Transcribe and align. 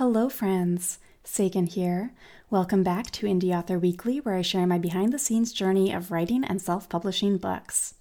Hello, 0.00 0.30
friends. 0.30 0.98
Sagan 1.24 1.66
here. 1.66 2.14
Welcome 2.48 2.82
back 2.82 3.10
to 3.10 3.26
Indie 3.26 3.54
Author 3.54 3.78
Weekly, 3.78 4.16
where 4.16 4.34
I 4.34 4.40
share 4.40 4.66
my 4.66 4.78
behind 4.78 5.12
the 5.12 5.18
scenes 5.18 5.52
journey 5.52 5.92
of 5.92 6.10
writing 6.10 6.42
and 6.42 6.58
self 6.62 6.88
publishing 6.88 7.36
books. 7.36 7.96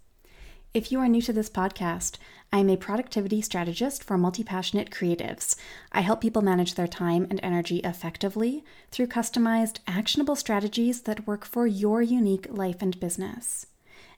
If 0.74 0.94
you 0.94 1.02
are 1.02 1.10
new 1.10 1.22
to 1.22 1.34
this 1.34 1.50
podcast, 1.50 2.16
I 2.54 2.60
am 2.60 2.70
a 2.70 2.78
productivity 2.78 3.42
strategist 3.42 4.02
for 4.02 4.18
multi 4.18 4.46
passionate 4.46 4.92
creatives. 4.92 5.58
I 5.92 6.00
help 6.00 6.22
people 6.22 6.42
manage 6.42 6.76
their 6.76 6.88
time 6.88 7.28
and 7.30 7.42
energy 7.44 7.80
effectively 7.80 8.64
through 8.92 9.08
customized, 9.08 9.80
actionable 9.86 10.38
strategies 10.38 11.02
that 11.02 11.28
work 11.28 11.44
for 11.44 11.68
your 11.68 12.02
unique 12.02 12.48
life 12.50 12.82
and 12.82 12.98
business. 13.02 13.66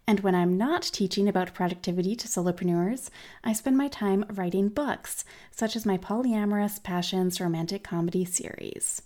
And 0.08 0.22
when 0.22 0.36
I'm 0.36 0.58
not 0.58 0.82
teaching 0.82 1.28
about 1.28 1.54
productivity 1.54 2.16
to 2.16 2.28
solopreneurs, 2.28 3.10
I 3.44 3.54
spend 3.54 3.78
my 3.78 3.88
time 3.88 4.26
writing 4.34 4.70
books, 4.70 5.24
such 5.52 5.76
as 5.76 5.86
my 5.86 5.98
Polyamorous 5.98 6.82
Passions 6.82 7.40
romantic 7.40 7.84
comedy 7.84 8.26
series. 8.26 9.04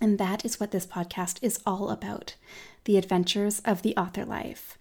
And 0.00 0.18
that 0.18 0.44
is 0.44 0.60
what 0.60 0.70
this 0.70 0.86
podcast 0.86 1.38
is 1.42 1.60
all 1.66 1.90
about 1.90 2.34
the 2.84 2.96
adventures 2.96 3.60
of 3.66 3.82
the 3.82 3.96
author 3.96 4.24
life. 4.24 4.78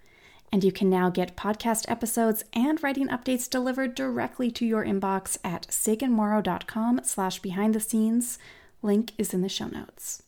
And 0.51 0.63
you 0.63 0.71
can 0.71 0.89
now 0.89 1.09
get 1.09 1.35
podcast 1.35 1.89
episodes 1.91 2.45
and 2.53 2.81
writing 2.81 3.09
updates 3.09 3.49
delivered 3.49 3.95
directly 3.95 4.49
to 4.51 4.65
your 4.65 4.85
inbox 4.85 5.37
at 5.43 5.67
saganmorrow.com 5.67 7.01
slash 7.03 7.39
behind 7.39 7.75
the 7.75 7.81
scenes. 7.81 8.39
Link 8.81 9.11
is 9.17 9.33
in 9.33 9.41
the 9.41 9.49
show 9.49 9.67
notes. 9.67 10.23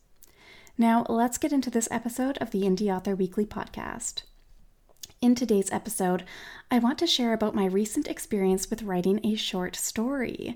Now, 0.77 1.05
let's 1.07 1.37
get 1.37 1.53
into 1.53 1.69
this 1.69 1.87
episode 1.89 2.37
of 2.39 2.51
the 2.51 2.63
Indie 2.63 2.93
Author 2.93 3.15
Weekly 3.15 3.45
podcast. 3.45 4.23
In 5.21 5.35
today's 5.35 5.69
episode, 5.69 6.23
I 6.71 6.79
want 6.79 6.97
to 6.99 7.07
share 7.07 7.33
about 7.33 7.53
my 7.53 7.65
recent 7.65 8.07
experience 8.07 8.69
with 8.69 8.83
writing 8.83 9.19
a 9.21 9.35
short 9.35 9.75
story 9.75 10.55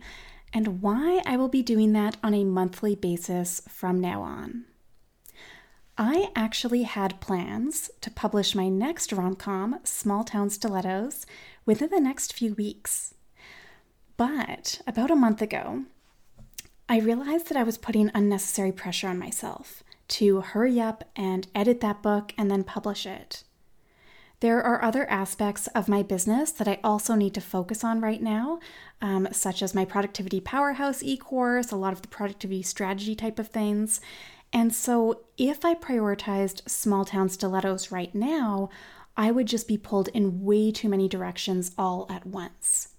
and 0.54 0.82
why 0.82 1.22
I 1.26 1.36
will 1.36 1.50
be 1.50 1.62
doing 1.62 1.92
that 1.94 2.16
on 2.24 2.34
a 2.34 2.46
monthly 2.46 2.96
basis 2.96 3.62
from 3.68 4.00
now 4.00 4.22
on. 4.22 4.64
I 5.98 6.30
actually 6.34 6.84
had 6.84 7.20
plans 7.20 7.92
to 8.00 8.10
publish 8.10 8.56
my 8.56 8.70
next 8.70 9.12
rom 9.12 9.36
com, 9.36 9.82
Small 9.84 10.24
Town 10.24 10.50
Stilettos, 10.50 11.26
within 11.66 11.90
the 11.90 12.00
next 12.00 12.32
few 12.32 12.54
weeks. 12.54 13.14
But 14.16 14.80
about 14.88 15.12
a 15.12 15.16
month 15.16 15.42
ago, 15.42 15.84
I 16.88 17.00
realized 17.00 17.50
that 17.50 17.58
I 17.58 17.64
was 17.64 17.78
putting 17.78 18.12
unnecessary 18.14 18.72
pressure 18.72 19.10
on 19.10 19.20
myself 19.20 19.84
to 20.08 20.40
hurry 20.40 20.80
up 20.80 21.04
and 21.18 21.48
edit 21.54 21.82
that 21.82 22.02
book 22.02 22.34
and 22.38 22.50
then 22.50 22.64
publish 22.64 23.06
it. 23.06 23.44
There 24.44 24.62
are 24.62 24.84
other 24.84 25.10
aspects 25.10 25.68
of 25.68 25.88
my 25.88 26.04
business 26.04 26.52
that 26.52 26.68
I 26.68 26.78
also 26.84 27.16
need 27.16 27.34
to 27.36 27.40
focus 27.40 27.82
on 27.82 28.02
right 28.02 28.22
now, 28.22 28.60
um, 29.02 29.30
such 29.32 29.64
as 29.64 29.74
my 29.74 29.86
productivity 29.86 30.42
powerhouse 30.42 31.02
e 31.02 31.16
course, 31.16 31.72
a 31.72 31.78
lot 31.78 31.94
of 31.94 32.02
the 32.02 32.10
productivity 32.10 32.62
strategy 32.62 33.16
type 33.16 33.40
of 33.40 33.48
things. 33.48 34.02
And 34.52 34.76
so, 34.76 35.22
if 35.38 35.64
I 35.64 35.76
prioritized 35.76 36.70
small 36.70 37.06
town 37.06 37.30
stilettos 37.30 37.90
right 37.90 38.14
now, 38.14 38.68
I 39.16 39.32
would 39.32 39.48
just 39.48 39.66
be 39.66 39.78
pulled 39.78 40.10
in 40.10 40.44
way 40.44 40.74
too 40.74 40.90
many 40.90 41.08
directions 41.08 41.72
all 41.78 42.06
at 42.10 42.28
once. 42.28 42.90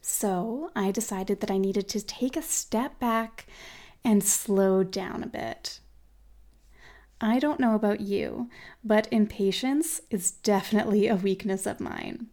So, 0.00 0.70
I 0.76 0.92
decided 0.92 1.40
that 1.40 1.50
I 1.50 1.58
needed 1.58 1.88
to 1.88 2.00
take 2.00 2.36
a 2.36 2.40
step 2.40 3.00
back 3.00 3.46
and 4.04 4.22
slow 4.22 4.84
down 4.84 5.24
a 5.24 5.26
bit. 5.26 5.80
I 7.20 7.38
don't 7.38 7.60
know 7.60 7.74
about 7.74 8.00
you, 8.00 8.50
but 8.84 9.08
impatience 9.10 10.02
is 10.10 10.30
definitely 10.30 11.08
a 11.08 11.16
weakness 11.16 11.66
of 11.66 11.80
mine. 11.80 12.26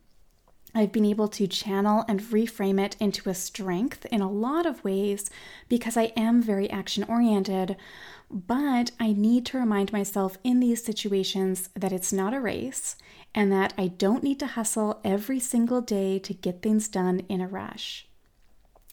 I've 0.75 0.91
been 0.91 1.05
able 1.05 1.27
to 1.29 1.47
channel 1.47 2.03
and 2.07 2.19
reframe 2.19 2.83
it 2.83 2.95
into 2.99 3.29
a 3.29 3.35
strength 3.35 4.05
in 4.07 4.21
a 4.21 4.31
lot 4.31 4.65
of 4.65 4.83
ways 4.83 5.29
because 5.69 5.95
I 5.95 6.11
am 6.17 6.41
very 6.41 6.69
action 6.69 7.03
oriented, 7.03 7.77
but 8.29 8.91
I 8.99 9.13
need 9.13 9.45
to 9.47 9.59
remind 9.59 9.93
myself 9.93 10.37
in 10.43 10.59
these 10.59 10.83
situations 10.83 11.69
that 11.75 11.93
it's 11.93 12.11
not 12.11 12.33
a 12.33 12.41
race 12.41 12.95
and 13.35 13.51
that 13.51 13.73
I 13.77 13.87
don't 13.87 14.23
need 14.23 14.39
to 14.39 14.47
hustle 14.47 14.99
every 15.03 15.39
single 15.39 15.81
day 15.81 16.17
to 16.19 16.33
get 16.33 16.63
things 16.63 16.87
done 16.87 17.19
in 17.29 17.39
a 17.39 17.47
rush. 17.47 18.07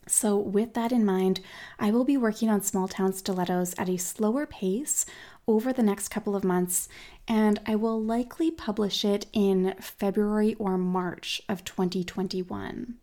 So, 0.07 0.37
with 0.37 0.75
that 0.75 0.93
in 0.93 1.05
mind, 1.05 1.41
I 1.79 1.93
will 1.93 2.05
be 2.05 2.17
working 2.17 2.51
on 2.51 2.63
small 2.63 2.89
town 2.89 3.13
stilettos 3.13 3.75
at 3.79 3.89
a 3.89 3.97
slower 3.97 4.45
pace 4.45 5.07
over 5.47 5.73
the 5.73 5.83
next 5.83 6.09
couple 6.09 6.37
of 6.37 6.45
months, 6.45 6.89
and 7.27 7.61
I 7.67 7.75
will 7.77 8.01
likely 8.01 8.51
publish 8.51 9.05
it 9.05 9.27
in 9.33 9.75
February 9.81 10.55
or 10.55 10.79
March 10.79 11.43
of 11.49 11.65
2021. 11.65 12.95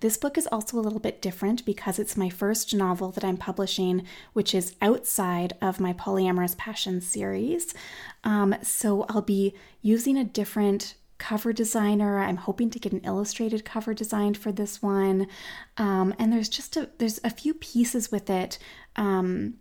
This 0.00 0.16
book 0.16 0.36
is 0.36 0.46
also 0.48 0.78
a 0.78 0.82
little 0.82 1.00
bit 1.00 1.22
different 1.22 1.64
because 1.64 1.98
it's 1.98 2.16
my 2.16 2.28
first 2.28 2.74
novel 2.74 3.10
that 3.12 3.24
I'm 3.24 3.36
publishing, 3.36 4.04
which 4.32 4.54
is 4.54 4.76
outside 4.82 5.54
of 5.62 5.80
my 5.80 5.92
Polyamorous 5.92 6.56
Passion 6.56 7.00
series. 7.00 7.74
Um, 8.22 8.54
so 8.62 9.06
I'll 9.08 9.22
be 9.22 9.54
using 9.80 10.16
a 10.16 10.24
different 10.24 10.94
cover 11.18 11.52
designer. 11.52 12.18
I'm 12.18 12.36
hoping 12.36 12.70
to 12.70 12.78
get 12.78 12.92
an 12.92 13.00
illustrated 13.04 13.64
cover 13.64 13.94
designed 13.94 14.36
for 14.36 14.52
this 14.52 14.82
one. 14.82 15.28
Um, 15.78 16.14
and 16.18 16.32
there's 16.32 16.48
just 16.48 16.76
a 16.76 16.90
there's 16.98 17.20
a 17.24 17.30
few 17.30 17.54
pieces 17.54 18.10
with 18.12 18.28
it 18.28 18.58
um, 18.96 19.54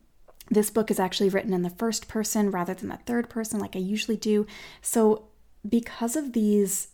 this 0.49 0.69
book 0.69 0.91
is 0.91 0.99
actually 0.99 1.29
written 1.29 1.53
in 1.53 1.61
the 1.61 1.69
first 1.69 2.07
person 2.07 2.51
rather 2.51 2.73
than 2.73 2.89
the 2.89 2.97
third 2.97 3.29
person, 3.29 3.59
like 3.59 3.75
I 3.75 3.79
usually 3.79 4.17
do. 4.17 4.45
So, 4.81 5.27
because 5.67 6.15
of 6.15 6.33
these 6.33 6.89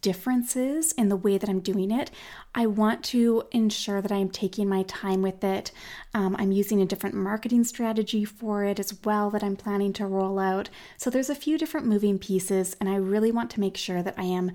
differences 0.00 0.90
in 0.92 1.08
the 1.08 1.16
way 1.16 1.38
that 1.38 1.48
I'm 1.48 1.60
doing 1.60 1.92
it, 1.92 2.10
I 2.52 2.66
want 2.66 3.04
to 3.04 3.44
ensure 3.52 4.02
that 4.02 4.10
I'm 4.10 4.28
taking 4.28 4.68
my 4.68 4.82
time 4.82 5.22
with 5.22 5.44
it. 5.44 5.70
Um, 6.12 6.34
I'm 6.36 6.50
using 6.50 6.82
a 6.82 6.86
different 6.86 7.14
marketing 7.14 7.62
strategy 7.62 8.24
for 8.24 8.64
it 8.64 8.80
as 8.80 8.92
well 9.04 9.30
that 9.30 9.44
I'm 9.44 9.54
planning 9.54 9.92
to 9.94 10.06
roll 10.06 10.40
out. 10.40 10.68
So, 10.96 11.10
there's 11.10 11.30
a 11.30 11.34
few 11.34 11.56
different 11.58 11.86
moving 11.86 12.18
pieces, 12.18 12.76
and 12.80 12.88
I 12.88 12.96
really 12.96 13.30
want 13.30 13.50
to 13.52 13.60
make 13.60 13.76
sure 13.76 14.02
that 14.02 14.18
I 14.18 14.24
am 14.24 14.52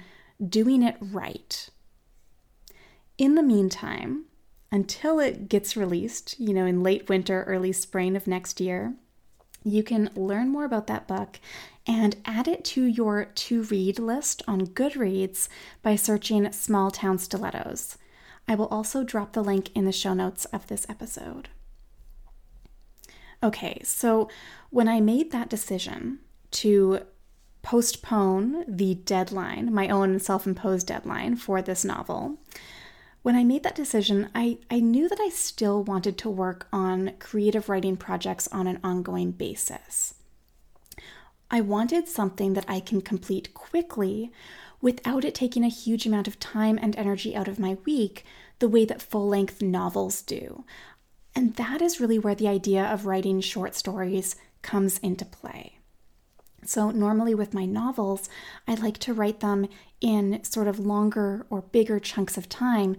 doing 0.47 0.83
it 0.83 0.97
right. 0.99 1.69
In 3.17 3.35
the 3.35 3.43
meantime, 3.43 4.25
until 4.73 5.19
it 5.19 5.50
gets 5.50 5.78
released, 5.78 6.39
you 6.39 6.51
know, 6.51 6.66
in 6.66 6.81
late 6.81 7.07
winter, 7.07 7.44
early 7.44 7.72
spring 7.72 8.16
of 8.16 8.25
next 8.25 8.59
year, 8.59 8.95
you 9.63 9.84
can 9.84 10.09
learn 10.16 10.50
more 10.50 10.66
about 10.66 10.88
that 10.88 11.07
book 11.07 11.39
and 11.85 12.16
add 12.25 12.47
it 12.47 12.66
to 12.66 12.84
your 12.84 13.25
to 13.25 13.61
read 13.66 14.00
list 14.00 14.41
on 14.47 14.66
Goodreads 14.66 15.47
by 15.84 15.95
searching 15.95 16.51
Small 16.51 16.89
Town 16.89 17.19
Stilettos. 17.19 18.00
I 18.47 18.56
will 18.56 18.66
also 18.69 19.03
drop 19.03 19.34
the 19.34 19.44
link 19.44 19.69
in 19.75 19.85
the 19.85 19.91
show 19.91 20.16
notes 20.16 20.45
of 20.45 20.66
this 20.66 20.88
episode. 20.90 21.50
Okay, 23.44 23.79
so 23.84 24.28
when 24.72 24.88
I 24.88 25.00
made 25.00 25.31
that 25.31 25.51
decision 25.51 26.17
to 26.50 27.01
postpone 27.61 28.66
the 28.67 28.95
deadline, 28.95 29.72
my 29.72 29.88
own 29.88 30.19
self 30.19 30.47
imposed 30.47 30.88
deadline 30.88 31.35
for 31.35 31.61
this 31.61 31.85
novel, 31.85 32.40
when 33.23 33.35
I 33.38 33.44
made 33.45 33.63
that 33.63 33.75
decision, 33.75 34.29
I, 34.35 34.57
I 34.69 34.81
knew 34.81 35.07
that 35.07 35.19
I 35.19 35.29
still 35.29 35.81
wanted 35.81 36.17
to 36.19 36.29
work 36.29 36.67
on 36.72 37.13
creative 37.19 37.69
writing 37.69 37.95
projects 37.95 38.50
on 38.50 38.67
an 38.67 38.79
ongoing 38.84 39.31
basis. 39.31 40.16
I 41.50 41.61
wanted 41.61 42.07
something 42.07 42.53
that 42.53 42.66
I 42.67 42.81
can 42.81 43.01
complete 43.01 43.53
quickly 43.53 44.31
without 44.81 45.23
it 45.23 45.34
taking 45.34 45.63
a 45.63 45.69
huge 45.69 46.06
amount 46.06 46.28
of 46.28 46.39
time 46.39 46.78
and 46.81 46.95
energy 46.97 47.34
out 47.34 47.47
of 47.47 47.59
my 47.59 47.78
week, 47.85 48.25
the 48.59 48.67
way 48.67 48.84
that 48.84 49.01
full 49.01 49.29
length 49.29 49.61
novels 49.61 50.22
do. 50.22 50.66
And 51.34 51.55
that 51.55 51.81
is 51.81 52.01
really 52.01 52.19
where 52.19 52.35
the 52.35 52.50
idea 52.50 52.84
of 52.84 53.05
writing 53.05 53.40
short 53.40 53.73
stories 53.73 54.35
comes 54.61 54.97
into 54.97 55.23
play. 55.23 55.79
So, 56.66 56.91
normally 56.91 57.35
with 57.35 57.53
my 57.53 57.66
novels, 57.66 58.29
I 58.67 58.75
like 58.75 58.97
to 59.00 59.13
write 59.13 59.40
them 59.40 59.67
in 60.03 60.44
sort 60.44 60.68
of 60.68 60.80
longer 60.80 61.47
or 61.50 61.62
bigger 61.62 61.97
chunks 61.97 62.38
of 62.38 62.50
time. 62.50 62.96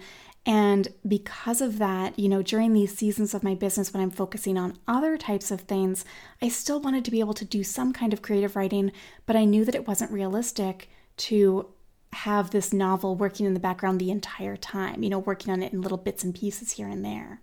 And 0.46 0.88
because 1.06 1.60
of 1.60 1.78
that, 1.78 2.18
you 2.18 2.28
know, 2.28 2.42
during 2.42 2.72
these 2.72 2.96
seasons 2.96 3.34
of 3.34 3.44
my 3.44 3.54
business 3.54 3.92
when 3.92 4.02
I'm 4.02 4.10
focusing 4.10 4.58
on 4.58 4.78
other 4.88 5.16
types 5.16 5.50
of 5.50 5.62
things, 5.62 6.04
I 6.42 6.48
still 6.48 6.80
wanted 6.80 7.04
to 7.04 7.10
be 7.10 7.20
able 7.20 7.34
to 7.34 7.44
do 7.44 7.62
some 7.62 7.92
kind 7.92 8.12
of 8.12 8.22
creative 8.22 8.56
writing, 8.56 8.90
but 9.26 9.36
I 9.36 9.44
knew 9.44 9.64
that 9.64 9.74
it 9.74 9.86
wasn't 9.86 10.10
realistic 10.10 10.88
to 11.18 11.68
have 12.12 12.50
this 12.50 12.72
novel 12.72 13.16
working 13.16 13.44
in 13.44 13.54
the 13.54 13.60
background 13.60 14.00
the 14.00 14.10
entire 14.10 14.56
time, 14.56 15.02
you 15.02 15.10
know, 15.10 15.18
working 15.18 15.52
on 15.52 15.62
it 15.62 15.72
in 15.72 15.82
little 15.82 15.98
bits 15.98 16.24
and 16.24 16.34
pieces 16.34 16.72
here 16.72 16.88
and 16.88 17.04
there. 17.04 17.40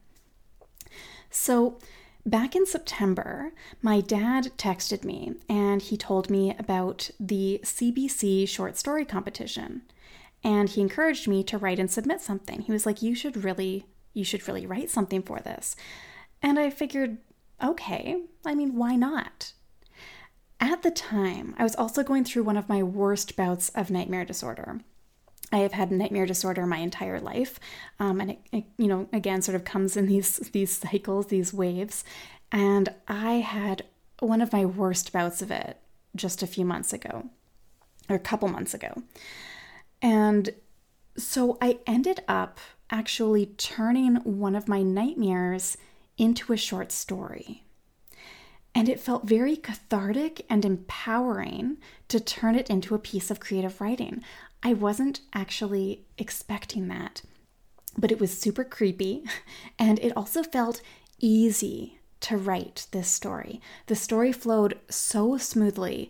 So, 1.30 1.78
Back 2.26 2.56
in 2.56 2.68
September, 2.68 3.52
my 3.82 4.00
dad 4.00 4.52
texted 4.58 5.04
me 5.04 5.34
and 5.50 5.82
he 5.82 5.98
told 5.98 6.30
me 6.30 6.56
about 6.58 7.10
the 7.20 7.60
CBC 7.64 8.48
short 8.48 8.78
story 8.78 9.06
competition. 9.06 9.82
And 10.44 10.70
he 10.70 10.82
encouraged 10.82 11.28
me 11.28 11.44
to 11.44 11.58
write 11.58 11.80
and 11.80 11.90
submit 11.90 12.22
something. 12.22 12.62
He 12.62 12.72
was 12.72 12.86
like, 12.86 13.02
"You 13.02 13.16
should 13.16 13.44
really 13.44 13.86
you 14.14 14.24
should 14.24 14.48
really 14.48 14.66
write 14.66 14.90
something 14.90 15.22
for 15.24 15.40
this." 15.40 15.76
And 16.42 16.60
I 16.60 16.70
figured, 16.70 17.18
"Okay, 17.64 18.24
I 18.46 18.56
mean, 18.56 18.76
why 18.76 18.96
not?" 18.96 19.54
At 20.60 20.84
the 20.84 20.92
time, 20.92 21.56
I 21.58 21.64
was 21.64 21.76
also 21.76 22.04
going 22.04 22.24
through 22.24 22.44
one 22.44 22.58
of 22.58 22.70
my 22.70 22.84
worst 22.84 23.36
bouts 23.36 23.70
of 23.70 23.90
nightmare 23.90 24.26
disorder. 24.26 24.82
I 25.52 25.58
have 25.60 25.74
had 25.74 25.92
nightmare 25.92 26.26
disorder 26.26 26.66
my 26.66 26.78
entire 26.78 27.20
life, 27.20 27.60
um, 28.00 28.22
and 28.22 28.32
it, 28.32 28.40
it, 28.52 28.64
you 28.78 28.88
know, 28.88 29.08
again, 29.12 29.42
sort 29.42 29.56
of 29.56 29.66
comes 29.66 29.98
in 29.98 30.08
these 30.08 30.38
these 30.52 30.72
cycles, 30.72 31.28
these 31.28 31.54
waves. 31.54 32.04
And 32.52 32.90
I 33.08 33.36
had 33.36 33.84
one 34.20 34.42
of 34.42 34.54
my 34.54 34.66
worst 34.66 35.12
bouts 35.12 35.42
of 35.42 35.52
it 35.52 35.78
just 36.16 36.44
a 36.44 36.48
few 36.48 36.66
months 36.66 36.94
ago, 36.94 37.30
or 38.10 38.16
a 38.16 38.20
couple 38.20 38.48
months 38.48 38.74
ago, 38.74 39.04
and 40.02 40.50
so 41.18 41.58
I 41.62 41.80
ended 41.86 42.24
up 42.28 42.60
actually 42.90 43.48
turning 43.58 44.16
one 44.18 44.56
of 44.56 44.68
my 44.68 44.82
nightmares 44.82 45.78
into 46.18 46.54
a 46.54 46.58
short 46.58 46.92
story. 46.92 47.64
And 48.74 48.88
it 48.88 49.00
felt 49.00 49.28
very 49.28 49.56
cathartic 49.56 50.46
and 50.50 50.64
empowering 50.64 51.78
to 52.08 52.20
turn 52.20 52.56
it 52.56 52.70
into 52.70 52.96
a 52.96 53.00
piece 53.00 53.30
of 53.30 53.40
creative 53.40 53.82
writing. 53.82 54.24
I 54.64 54.74
wasn't 54.74 55.22
actually 55.34 56.06
expecting 56.18 56.88
that, 56.88 57.22
but 57.98 58.12
it 58.12 58.20
was 58.20 58.38
super 58.38 58.64
creepy. 58.64 59.24
And 59.80 60.00
it 60.00 60.16
also 60.16 60.44
felt 60.44 60.82
easy 61.20 62.00
to 62.22 62.38
write 62.38 62.88
this 62.92 63.08
story. 63.10 63.60
The 63.88 63.96
story 63.96 64.32
flowed 64.32 64.80
so 64.90 65.38
smoothly, 65.38 66.10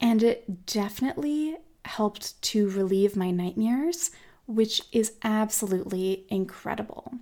and 0.00 0.22
it 0.22 0.66
definitely 0.66 1.58
helped 1.84 2.40
to 2.42 2.70
relieve 2.70 3.14
my 3.16 3.30
nightmares, 3.30 4.10
which 4.46 4.82
is 4.90 5.12
absolutely 5.22 6.24
incredible. 6.28 7.14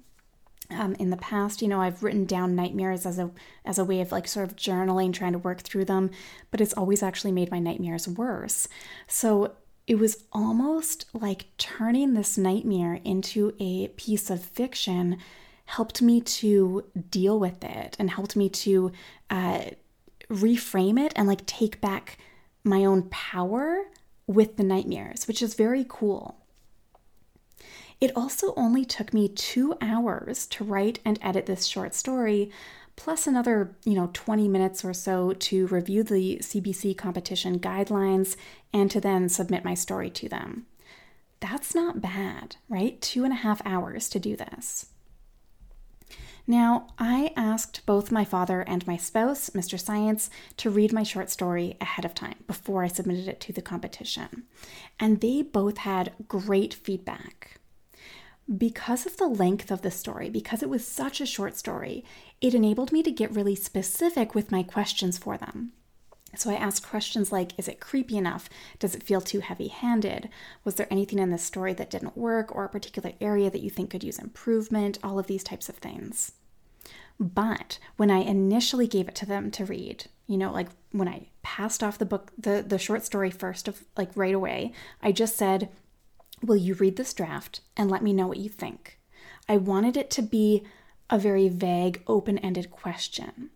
Um, 0.70 0.94
in 0.97 1.09
the 1.09 1.17
past, 1.17 1.62
you 1.62 1.69
know, 1.69 1.81
I've 1.81 2.03
written 2.03 2.26
down 2.26 2.55
nightmares 2.55 3.06
as 3.06 3.19
a 3.19 3.31
as 3.65 3.79
a 3.79 3.85
way 3.85 4.03
of 4.03 4.12
like 4.12 4.29
sort 4.29 4.47
of 4.47 4.56
journaling, 4.56 5.15
trying 5.15 5.32
to 5.32 5.38
work 5.38 5.61
through 5.61 5.87
them, 5.87 6.11
but 6.50 6.61
it's 6.61 6.75
always 6.75 7.03
actually 7.03 7.32
made 7.32 7.50
my 7.50 7.59
nightmares 7.59 8.06
worse. 8.06 8.69
So 9.06 9.55
it 9.87 9.99
was 9.99 10.25
almost 10.31 11.06
like 11.15 11.47
turning 11.56 12.12
this 12.12 12.37
nightmare 12.37 13.00
into 13.03 13.55
a 13.59 13.88
piece 13.88 14.29
of 14.29 14.43
fiction 14.43 15.17
helped 15.65 16.00
me 16.00 16.20
to 16.20 16.85
deal 17.11 17.38
with 17.38 17.64
it 17.64 17.97
and 17.99 18.11
helped 18.11 18.37
me 18.37 18.49
to 18.49 18.93
uh, 19.31 19.64
reframe 20.31 20.99
it 20.99 21.12
and 21.17 21.26
like 21.26 21.44
take 21.47 21.81
back 21.81 22.19
my 22.64 22.85
own 22.85 23.03
power 23.11 23.85
with 24.26 24.56
the 24.56 24.62
nightmares, 24.62 25.26
which 25.26 25.43
is 25.43 25.55
very 25.55 25.87
cool. 25.88 26.38
It 28.00 28.17
also 28.17 28.55
only 28.56 28.85
took 28.85 29.12
me 29.12 29.29
two 29.29 29.77
hours 29.81 30.47
to 30.49 30.65
write 30.65 31.00
and 31.05 31.19
edit 31.21 31.47
this 31.47 31.67
short 31.67 31.95
story, 31.95 32.50
plus 32.95 33.27
another, 33.27 33.77
you 33.85 33.95
know, 33.95 34.11
20 34.12 34.47
minutes 34.49 34.85
or 34.85 34.95
so 34.95 35.33
to 35.33 35.67
review 35.67 36.05
the 36.05 36.39
CBC 36.41 36.97
competition 36.97 37.59
guidelines 37.59 38.37
and 38.73 38.91
to 38.91 39.00
then 39.00 39.29
submit 39.29 39.65
my 39.65 39.75
story 39.75 40.11
to 40.11 40.29
them. 40.29 40.67
That's 41.41 41.75
not 41.75 42.00
bad, 42.00 42.56
right? 42.69 43.00
Two 43.00 43.25
and 43.25 43.33
a 43.33 43.37
half 43.37 43.62
hours 43.65 44.09
to 44.11 44.19
do 44.19 44.37
this. 44.37 44.87
Now, 46.47 46.89
I 46.99 47.33
asked 47.37 47.85
both 47.85 48.11
my 48.11 48.25
father 48.25 48.62
and 48.62 48.87
my 48.87 48.97
spouse, 48.97 49.50
Mr. 49.50 49.79
Science, 49.79 50.31
to 50.56 50.71
read 50.71 50.93
my 50.93 51.03
short 51.03 51.31
story 51.31 51.77
ahead 51.81 52.05
of 52.05 52.15
time 52.15 52.37
before 52.47 52.83
I 52.83 52.89
submitted 52.89 53.29
it 53.29 53.39
to 53.41 53.53
the 53.53 53.61
competition. 53.61 54.45
And 54.99 55.21
they 55.21 55.43
both 55.43 55.79
had 55.79 56.15
great 56.27 56.73
feedback 56.73 57.59
because 58.56 59.05
of 59.05 59.17
the 59.17 59.29
length 59.29 59.71
of 59.71 59.83
the 59.83 59.91
story, 59.91 60.31
because 60.31 60.62
it 60.62 60.71
was 60.71 60.87
such 60.87 61.21
a 61.21 61.27
short 61.27 61.56
story, 61.56 62.05
it 62.41 62.55
enabled 62.55 62.93
me 62.93 63.03
to 63.03 63.11
get 63.11 63.35
really 63.35 63.55
specific 63.55 64.35
with 64.35 64.53
my 64.53 64.62
questions 64.62 65.19
for 65.19 65.37
them. 65.37 65.73
So 66.35 66.50
I 66.50 66.55
asked 66.55 66.87
questions 66.87 67.33
like 67.33 67.59
Is 67.59 67.69
it 67.69 67.81
creepy 67.81 68.17
enough? 68.17 68.49
Does 68.79 68.95
it 68.95 69.03
feel 69.03 69.21
too 69.21 69.41
heavy 69.41 69.69
handed? 69.69 70.29
Was 70.65 70.77
there 70.77 70.87
anything 70.91 71.19
in 71.19 71.31
the 71.31 71.39
story 71.39 71.73
that 71.75 71.91
didn't 71.91 72.17
work 72.17 72.55
or 72.55 72.65
a 72.65 72.69
particular 72.69 73.12
area 73.21 73.50
that 73.50 73.62
you 73.62 73.71
think 73.71 73.91
could 73.91 74.05
use 74.05 74.19
improvement? 74.19 74.99
All 75.03 75.19
of 75.19 75.27
these 75.27 75.45
types 75.45 75.69
of 75.69 75.77
things. 75.77 76.33
But 77.21 77.79
when 77.97 78.11
I 78.11 78.19
initially 78.19 78.87
gave 78.87 79.09
it 79.09 79.15
to 79.17 79.27
them 79.27 79.50
to 79.53 79.65
read, 79.65 80.05
you 80.27 80.39
know, 80.39 80.53
like 80.53 80.69
when 80.93 81.09
I 81.09 81.29
passed 81.43 81.83
off 81.83 81.99
the 81.99 82.05
book, 82.05 82.31
the, 82.39 82.65
the 82.67 82.79
short 82.79 83.05
story 83.05 83.31
first 83.31 83.67
of 83.67 83.85
like 83.97 84.11
right 84.15 84.35
away, 84.35 84.73
I 85.03 85.12
just 85.12 85.37
said, 85.37 85.69
Will 86.43 86.56
you 86.56 86.75
read 86.75 86.96
this 86.96 87.14
draft 87.14 87.61
and 87.76 87.90
let 87.90 88.02
me 88.02 88.12
know 88.12 88.26
what 88.26 88.38
you 88.38 88.49
think? 88.49 88.99
I 89.49 89.56
wanted 89.56 89.96
it 89.96 90.11
to 90.11 90.23
be 90.23 90.64
a 91.11 91.19
very 91.19 91.49
vague, 91.49 92.02
open 92.06 92.38
ended 92.38 92.70
question. 92.70 93.50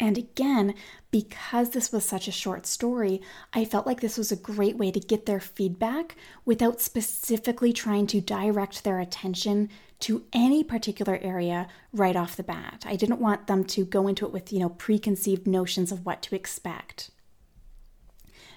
And 0.00 0.18
again, 0.18 0.74
because 1.10 1.70
this 1.70 1.92
was 1.92 2.04
such 2.04 2.26
a 2.26 2.32
short 2.32 2.66
story, 2.66 3.22
I 3.52 3.64
felt 3.64 3.86
like 3.86 4.00
this 4.00 4.18
was 4.18 4.32
a 4.32 4.36
great 4.36 4.76
way 4.76 4.90
to 4.90 4.98
get 4.98 5.24
their 5.24 5.40
feedback 5.40 6.16
without 6.44 6.80
specifically 6.80 7.72
trying 7.72 8.08
to 8.08 8.20
direct 8.20 8.82
their 8.82 8.98
attention 8.98 9.70
to 10.00 10.24
any 10.32 10.64
particular 10.64 11.18
area 11.22 11.68
right 11.92 12.16
off 12.16 12.36
the 12.36 12.42
bat. 12.42 12.84
I 12.86 12.96
didn't 12.96 13.20
want 13.20 13.46
them 13.46 13.64
to 13.66 13.84
go 13.84 14.08
into 14.08 14.26
it 14.26 14.32
with, 14.32 14.52
you 14.52 14.58
know, 14.58 14.68
preconceived 14.70 15.46
notions 15.46 15.92
of 15.92 16.04
what 16.04 16.22
to 16.22 16.34
expect. 16.34 17.10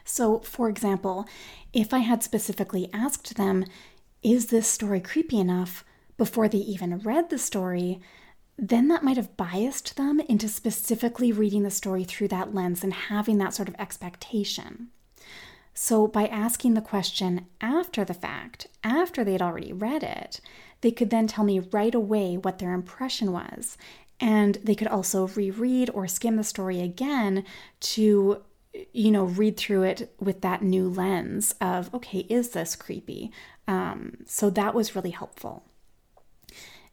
So, 0.07 0.39
for 0.39 0.69
example, 0.69 1.27
if 1.73 1.93
I 1.93 1.99
had 1.99 2.23
specifically 2.23 2.89
asked 2.93 3.35
them, 3.35 3.65
Is 4.23 4.47
this 4.47 4.67
story 4.67 5.01
creepy 5.01 5.37
enough? 5.37 5.83
before 6.17 6.47
they 6.47 6.57
even 6.57 6.97
read 6.99 7.29
the 7.29 7.37
story, 7.37 7.99
then 8.57 8.87
that 8.87 9.03
might 9.03 9.17
have 9.17 9.37
biased 9.37 9.95
them 9.97 10.19
into 10.21 10.47
specifically 10.47 11.31
reading 11.31 11.61
the 11.61 11.69
story 11.69 12.03
through 12.03 12.27
that 12.27 12.55
lens 12.55 12.83
and 12.83 12.91
having 12.91 13.37
that 13.37 13.53
sort 13.53 13.67
of 13.69 13.75
expectation. 13.77 14.87
So, 15.75 16.07
by 16.07 16.25
asking 16.25 16.73
the 16.73 16.81
question 16.81 17.45
after 17.61 18.03
the 18.03 18.15
fact, 18.15 18.65
after 18.83 19.23
they'd 19.23 19.43
already 19.43 19.71
read 19.71 20.01
it, 20.01 20.41
they 20.81 20.89
could 20.89 21.11
then 21.11 21.27
tell 21.27 21.43
me 21.43 21.59
right 21.59 21.93
away 21.93 22.35
what 22.35 22.57
their 22.57 22.73
impression 22.73 23.31
was. 23.31 23.77
And 24.19 24.55
they 24.63 24.73
could 24.73 24.87
also 24.87 25.27
reread 25.27 25.91
or 25.91 26.07
skim 26.07 26.37
the 26.37 26.43
story 26.43 26.81
again 26.81 27.43
to 27.81 28.41
you 28.93 29.11
know, 29.11 29.23
read 29.23 29.57
through 29.57 29.83
it 29.83 30.13
with 30.19 30.41
that 30.41 30.61
new 30.61 30.89
lens 30.89 31.55
of, 31.61 31.93
okay, 31.93 32.19
is 32.29 32.49
this 32.49 32.75
creepy? 32.75 33.31
Um, 33.67 34.17
so 34.25 34.49
that 34.49 34.73
was 34.73 34.95
really 34.95 35.11
helpful. 35.11 35.63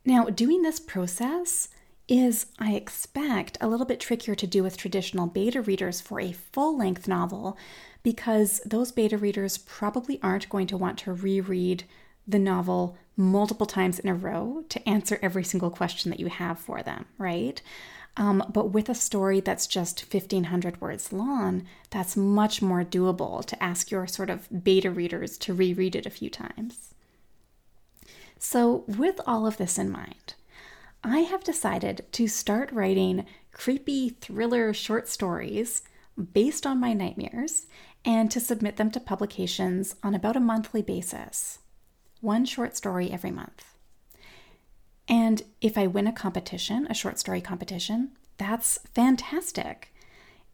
Now, 0.04 0.24
doing 0.26 0.62
this 0.62 0.80
process 0.80 1.68
is, 2.08 2.46
I 2.58 2.74
expect, 2.74 3.56
a 3.60 3.68
little 3.68 3.86
bit 3.86 4.00
trickier 4.00 4.34
to 4.34 4.46
do 4.46 4.62
with 4.62 4.76
traditional 4.76 5.26
beta 5.26 5.62
readers 5.62 6.00
for 6.00 6.20
a 6.20 6.32
full 6.32 6.76
length 6.76 7.08
novel 7.08 7.56
because 8.02 8.60
those 8.66 8.92
beta 8.92 9.16
readers 9.16 9.56
probably 9.56 10.20
aren't 10.22 10.50
going 10.50 10.66
to 10.66 10.76
want 10.76 10.98
to 10.98 11.12
reread 11.12 11.84
the 12.26 12.38
novel 12.38 12.96
multiple 13.16 13.66
times 13.66 13.98
in 13.98 14.08
a 14.08 14.14
row 14.14 14.64
to 14.68 14.88
answer 14.88 15.18
every 15.22 15.44
single 15.44 15.70
question 15.70 16.10
that 16.10 16.20
you 16.20 16.26
have 16.26 16.58
for 16.58 16.82
them, 16.82 17.06
right? 17.16 17.62
Um, 18.16 18.44
but 18.52 18.70
with 18.70 18.88
a 18.88 18.94
story 18.94 19.40
that's 19.40 19.66
just 19.66 20.00
1500 20.12 20.80
words 20.80 21.12
long, 21.12 21.66
that's 21.90 22.16
much 22.16 22.62
more 22.62 22.84
doable 22.84 23.44
to 23.44 23.62
ask 23.62 23.90
your 23.90 24.06
sort 24.06 24.30
of 24.30 24.48
beta 24.62 24.90
readers 24.90 25.36
to 25.38 25.54
reread 25.54 25.96
it 25.96 26.06
a 26.06 26.10
few 26.10 26.30
times. 26.30 26.94
So, 28.38 28.84
with 28.86 29.20
all 29.26 29.46
of 29.46 29.56
this 29.56 29.78
in 29.78 29.90
mind, 29.90 30.34
I 31.02 31.20
have 31.20 31.42
decided 31.42 32.04
to 32.12 32.28
start 32.28 32.70
writing 32.72 33.26
creepy 33.52 34.10
thriller 34.10 34.72
short 34.72 35.08
stories 35.08 35.82
based 36.32 36.66
on 36.66 36.80
my 36.80 36.92
nightmares 36.92 37.66
and 38.04 38.30
to 38.30 38.40
submit 38.40 38.76
them 38.76 38.90
to 38.92 39.00
publications 39.00 39.96
on 40.02 40.14
about 40.14 40.36
a 40.36 40.40
monthly 40.40 40.82
basis. 40.82 41.58
One 42.20 42.44
short 42.44 42.76
story 42.76 43.10
every 43.10 43.30
month. 43.30 43.73
And 45.08 45.42
if 45.60 45.76
I 45.76 45.86
win 45.86 46.06
a 46.06 46.12
competition, 46.12 46.86
a 46.88 46.94
short 46.94 47.18
story 47.18 47.40
competition, 47.40 48.12
that's 48.38 48.78
fantastic. 48.94 49.92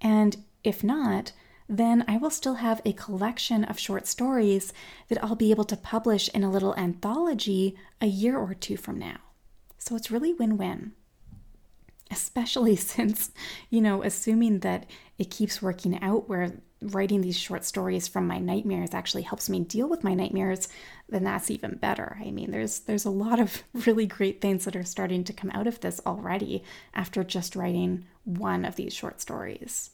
And 0.00 0.44
if 0.64 0.82
not, 0.82 1.32
then 1.68 2.04
I 2.08 2.16
will 2.16 2.30
still 2.30 2.54
have 2.54 2.82
a 2.84 2.92
collection 2.92 3.62
of 3.64 3.78
short 3.78 4.06
stories 4.06 4.72
that 5.08 5.22
I'll 5.22 5.36
be 5.36 5.52
able 5.52 5.64
to 5.64 5.76
publish 5.76 6.28
in 6.30 6.42
a 6.42 6.50
little 6.50 6.74
anthology 6.76 7.76
a 8.00 8.06
year 8.06 8.36
or 8.36 8.54
two 8.54 8.76
from 8.76 8.98
now. 8.98 9.18
So 9.78 9.94
it's 9.94 10.10
really 10.10 10.32
win 10.32 10.56
win. 10.56 10.92
Especially 12.10 12.74
since, 12.94 13.30
you 13.70 13.80
know, 13.80 14.02
assuming 14.02 14.60
that 14.60 14.86
it 15.16 15.30
keeps 15.30 15.62
working 15.62 16.02
out 16.02 16.28
where 16.28 16.54
writing 16.82 17.20
these 17.20 17.38
short 17.38 17.64
stories 17.64 18.08
from 18.08 18.26
my 18.26 18.38
nightmares 18.38 18.94
actually 18.94 19.22
helps 19.22 19.48
me 19.48 19.60
deal 19.60 19.88
with 19.88 20.04
my 20.04 20.14
nightmares, 20.14 20.68
then 21.08 21.24
that's 21.24 21.50
even 21.50 21.76
better. 21.76 22.18
I 22.24 22.30
mean, 22.30 22.50
there's 22.50 22.80
there's 22.80 23.04
a 23.04 23.10
lot 23.10 23.40
of 23.40 23.62
really 23.86 24.06
great 24.06 24.40
things 24.40 24.64
that 24.64 24.76
are 24.76 24.84
starting 24.84 25.24
to 25.24 25.32
come 25.32 25.50
out 25.52 25.66
of 25.66 25.80
this 25.80 26.00
already 26.06 26.62
after 26.94 27.22
just 27.24 27.56
writing 27.56 28.06
one 28.24 28.64
of 28.64 28.76
these 28.76 28.94
short 28.94 29.20
stories. 29.20 29.90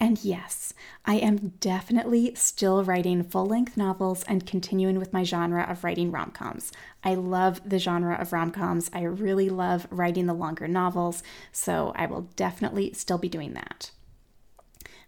And 0.00 0.22
yes, 0.24 0.74
I 1.04 1.16
am 1.16 1.54
definitely 1.60 2.34
still 2.34 2.82
writing 2.82 3.22
full 3.22 3.46
length 3.46 3.76
novels 3.76 4.24
and 4.24 4.44
continuing 4.44 4.98
with 4.98 5.12
my 5.12 5.22
genre 5.22 5.62
of 5.62 5.84
writing 5.84 6.10
rom 6.10 6.32
coms. 6.32 6.72
I 7.04 7.14
love 7.14 7.60
the 7.64 7.78
genre 7.78 8.16
of 8.16 8.32
rom 8.32 8.50
coms. 8.50 8.90
I 8.92 9.02
really 9.02 9.48
love 9.48 9.86
writing 9.90 10.26
the 10.26 10.34
longer 10.34 10.66
novels, 10.66 11.22
so 11.52 11.92
I 11.94 12.06
will 12.06 12.22
definitely 12.34 12.92
still 12.92 13.18
be 13.18 13.28
doing 13.28 13.54
that. 13.54 13.92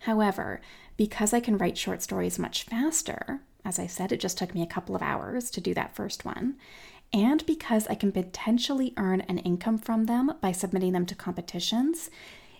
However, 0.06 0.60
because 0.96 1.34
I 1.34 1.40
can 1.40 1.58
write 1.58 1.76
short 1.76 2.00
stories 2.00 2.38
much 2.38 2.62
faster, 2.62 3.40
As 3.64 3.80
I 3.80 3.88
said, 3.88 4.12
it 4.12 4.20
just 4.20 4.38
took 4.38 4.54
me 4.54 4.62
a 4.62 4.66
couple 4.66 4.94
of 4.94 5.02
hours 5.02 5.50
to 5.50 5.60
do 5.60 5.74
that 5.74 5.96
first 5.96 6.24
one. 6.24 6.54
And 7.12 7.44
because 7.46 7.88
I 7.88 7.96
can 7.96 8.12
potentially 8.12 8.94
earn 8.96 9.22
an 9.22 9.38
income 9.38 9.78
from 9.78 10.06
them 10.06 10.34
by 10.40 10.52
submitting 10.52 10.92
them 10.92 11.04
to 11.06 11.16
competitions, 11.16 12.08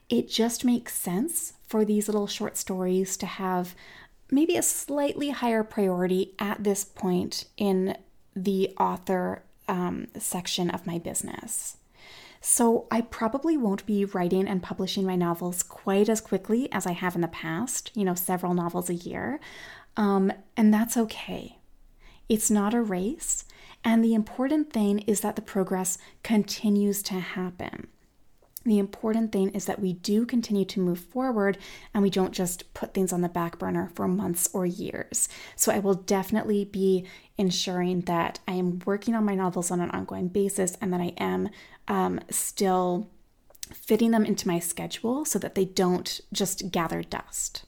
it 0.08 0.28
just 0.28 0.64
makes 0.64 0.94
sense 0.94 1.52
for 1.68 1.84
these 1.84 2.08
little 2.08 2.26
short 2.26 2.56
stories 2.56 3.16
to 3.18 3.26
have 3.26 3.76
maybe 4.32 4.56
a 4.56 4.62
slightly 4.62 5.30
higher 5.30 5.62
priority 5.62 6.34
at 6.40 6.64
this 6.64 6.84
point 6.84 7.44
in 7.56 7.96
the 8.34 8.74
author 8.80 9.44
um, 9.68 10.08
section 10.18 10.70
of 10.70 10.88
my 10.88 10.98
business. 10.98 11.76
So, 12.40 12.86
I 12.90 13.00
probably 13.00 13.56
won't 13.56 13.86
be 13.86 14.04
writing 14.04 14.46
and 14.46 14.62
publishing 14.62 15.04
my 15.04 15.16
novels 15.16 15.62
quite 15.62 16.08
as 16.08 16.20
quickly 16.20 16.70
as 16.72 16.86
I 16.86 16.92
have 16.92 17.14
in 17.14 17.20
the 17.20 17.28
past, 17.28 17.90
you 17.94 18.04
know, 18.04 18.14
several 18.14 18.54
novels 18.54 18.88
a 18.88 18.94
year. 18.94 19.40
Um, 19.96 20.32
and 20.56 20.72
that's 20.72 20.96
okay. 20.96 21.58
It's 22.28 22.50
not 22.50 22.74
a 22.74 22.82
race. 22.82 23.44
And 23.84 24.04
the 24.04 24.14
important 24.14 24.72
thing 24.72 25.00
is 25.00 25.20
that 25.20 25.36
the 25.36 25.42
progress 25.42 25.98
continues 26.22 27.02
to 27.04 27.14
happen. 27.14 27.88
The 28.66 28.80
important 28.80 29.30
thing 29.30 29.50
is 29.50 29.66
that 29.66 29.78
we 29.78 29.92
do 29.92 30.26
continue 30.26 30.64
to 30.64 30.80
move 30.80 30.98
forward 30.98 31.56
and 31.94 32.02
we 32.02 32.10
don't 32.10 32.32
just 32.32 32.74
put 32.74 32.92
things 32.92 33.12
on 33.12 33.20
the 33.20 33.28
back 33.28 33.60
burner 33.60 33.92
for 33.94 34.08
months 34.08 34.48
or 34.52 34.66
years. 34.66 35.28
So, 35.54 35.72
I 35.72 35.78
will 35.78 35.94
definitely 35.94 36.64
be 36.64 37.06
ensuring 37.38 38.02
that 38.02 38.40
I 38.48 38.54
am 38.54 38.80
working 38.84 39.14
on 39.14 39.24
my 39.24 39.36
novels 39.36 39.70
on 39.70 39.80
an 39.80 39.90
ongoing 39.92 40.28
basis 40.28 40.76
and 40.80 40.92
that 40.92 41.00
I 41.00 41.12
am 41.16 41.48
um, 41.86 42.20
still 42.28 43.08
fitting 43.72 44.10
them 44.10 44.26
into 44.26 44.48
my 44.48 44.58
schedule 44.58 45.24
so 45.24 45.38
that 45.38 45.54
they 45.54 45.64
don't 45.64 46.20
just 46.32 46.72
gather 46.72 47.02
dust. 47.04 47.64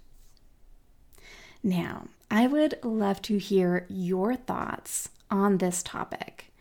Now, 1.62 2.09
I 2.28 2.49
would 2.49 2.78
love 2.83 3.23
to 3.23 3.38
hear 3.38 3.87
your 3.88 4.35
thoughts 4.35 5.11
on 5.31 5.59
this 5.59 5.83
topic. 5.85 6.52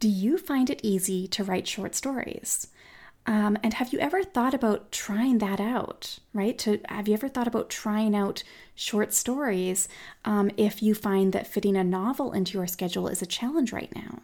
Do 0.00 0.08
you 0.08 0.38
find 0.38 0.70
it 0.70 0.80
easy 0.82 1.28
to 1.28 1.44
write 1.44 1.68
short 1.68 1.94
stories? 1.94 2.66
Um, 3.26 3.58
and 3.62 3.74
have 3.74 3.92
you 3.92 3.98
ever 3.98 4.22
thought 4.22 4.54
about 4.54 4.90
trying 4.90 5.38
that 5.38 5.60
out, 5.60 6.18
right? 6.32 6.56
To 6.58 6.80
have 6.88 7.06
you 7.06 7.14
ever 7.14 7.28
thought 7.28 7.46
about 7.46 7.68
trying 7.68 8.14
out 8.16 8.42
short 8.74 9.12
stories 9.12 9.88
um, 10.24 10.50
if 10.56 10.82
you 10.82 10.94
find 10.94 11.32
that 11.32 11.46
fitting 11.46 11.76
a 11.76 11.84
novel 11.84 12.32
into 12.32 12.58
your 12.58 12.66
schedule 12.66 13.08
is 13.08 13.22
a 13.22 13.26
challenge 13.26 13.72
right 13.72 13.94
now? 13.94 14.20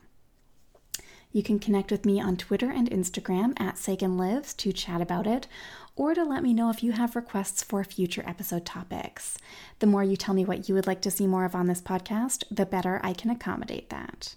You 1.32 1.42
can 1.42 1.58
connect 1.58 1.90
with 1.90 2.06
me 2.06 2.18
on 2.18 2.38
Twitter 2.38 2.70
and 2.70 2.90
Instagram 2.90 3.52
at 3.60 3.76
Sagan 3.76 4.16
Lives 4.16 4.54
to 4.54 4.72
chat 4.72 5.02
about 5.02 5.26
it, 5.26 5.46
or 5.94 6.14
to 6.14 6.24
let 6.24 6.42
me 6.42 6.54
know 6.54 6.70
if 6.70 6.82
you 6.82 6.92
have 6.92 7.14
requests 7.14 7.62
for 7.62 7.84
future 7.84 8.24
episode 8.26 8.64
topics. 8.64 9.36
The 9.80 9.86
more 9.86 10.02
you 10.02 10.16
tell 10.16 10.34
me 10.34 10.46
what 10.46 10.66
you 10.66 10.74
would 10.74 10.86
like 10.86 11.02
to 11.02 11.10
see 11.10 11.26
more 11.26 11.44
of 11.44 11.54
on 11.54 11.66
this 11.66 11.82
podcast, 11.82 12.44
the 12.50 12.64
better 12.64 13.00
I 13.04 13.12
can 13.12 13.28
accommodate 13.28 13.90
that. 13.90 14.36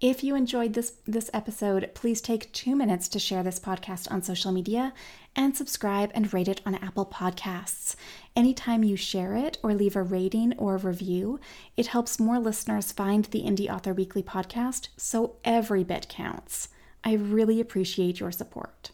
If 0.00 0.24
you 0.24 0.34
enjoyed 0.34 0.72
this, 0.72 0.94
this 1.06 1.28
episode, 1.34 1.90
please 1.92 2.22
take 2.22 2.50
two 2.52 2.74
minutes 2.74 3.06
to 3.08 3.18
share 3.18 3.42
this 3.42 3.60
podcast 3.60 4.10
on 4.10 4.22
social 4.22 4.50
media 4.50 4.94
and 5.36 5.54
subscribe 5.54 6.10
and 6.14 6.32
rate 6.32 6.48
it 6.48 6.62
on 6.64 6.74
Apple 6.76 7.04
Podcasts. 7.04 7.96
Anytime 8.34 8.82
you 8.82 8.96
share 8.96 9.36
it 9.36 9.58
or 9.62 9.74
leave 9.74 9.96
a 9.96 10.02
rating 10.02 10.56
or 10.56 10.78
review, 10.78 11.38
it 11.76 11.88
helps 11.88 12.18
more 12.18 12.38
listeners 12.38 12.92
find 12.92 13.26
the 13.26 13.42
Indie 13.42 13.68
Author 13.68 13.92
Weekly 13.92 14.22
podcast, 14.22 14.88
so 14.96 15.36
every 15.44 15.84
bit 15.84 16.08
counts. 16.08 16.68
I 17.04 17.12
really 17.12 17.60
appreciate 17.60 18.20
your 18.20 18.32
support. 18.32 18.92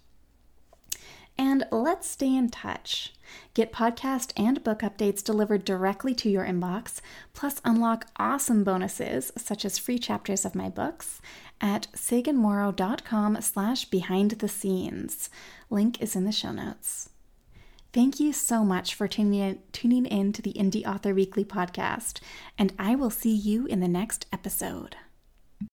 And 1.39 1.65
let's 1.71 2.09
stay 2.09 2.35
in 2.35 2.49
touch. 2.49 3.13
Get 3.55 3.73
podcast 3.73 4.33
and 4.37 4.63
book 4.65 4.81
updates 4.81 5.23
delivered 5.23 5.65
directly 5.65 6.15
to 6.17 6.31
your 6.31 6.45
inbox, 6.45 7.01
plus 7.35 7.61
unlock 7.65 8.07
awesome 8.17 8.65
bonuses 8.65 9.33
such 9.37 9.65
as 9.65 9.79
free 9.79 9.99
chapters 9.99 10.45
of 10.45 10.55
my 10.55 10.69
books 10.69 11.21
at 11.61 11.89
saganmorrow.com 11.95 13.41
slash 13.41 13.85
behind 13.87 14.33
the 14.33 14.49
scenes. 14.49 15.29
Link 15.69 16.01
is 16.01 16.17
in 16.17 16.25
the 16.25 16.33
show 16.33 16.53
notes. 16.53 17.11
Thank 17.93 18.21
you 18.21 18.33
so 18.33 18.63
much 18.63 18.95
for 18.95 19.09
tuning 19.09 19.41
in, 19.41 19.59
tuning 19.73 20.05
in 20.05 20.33
to 20.35 20.43
the 20.43 20.53
Indie 20.53 20.87
Author 20.87 21.15
Weekly 21.15 21.45
podcast, 21.45 22.21
and 22.59 22.75
I 22.79 22.95
will 22.95 23.11
see 23.11 23.35
you 23.35 23.67
in 23.67 23.81
the 23.81 23.89
next 23.89 24.27
episode. 24.33 24.97